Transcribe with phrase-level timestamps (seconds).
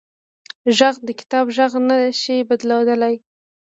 [0.77, 3.15] غږ د کتاب غږ نه شي بدلېدلی